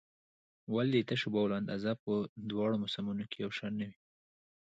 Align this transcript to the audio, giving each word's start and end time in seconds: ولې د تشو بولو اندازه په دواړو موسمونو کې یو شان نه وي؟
ولې 0.73 0.99
د 1.03 1.05
تشو 1.09 1.27
بولو 1.33 1.53
اندازه 1.61 1.91
په 2.03 2.11
دواړو 2.49 2.81
موسمونو 2.83 3.23
کې 3.31 3.37
یو 3.43 3.51
شان 3.57 3.73
نه 3.79 3.85
وي؟ 3.89 3.97